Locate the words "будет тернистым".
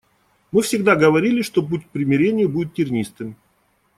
2.49-3.35